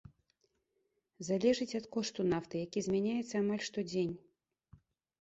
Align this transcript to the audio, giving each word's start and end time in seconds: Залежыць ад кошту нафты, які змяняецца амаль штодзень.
Залежыць 1.27 1.77
ад 1.81 1.85
кошту 1.97 2.21
нафты, 2.33 2.55
які 2.67 2.79
змяняецца 2.89 3.33
амаль 3.45 3.65
штодзень. 3.71 4.15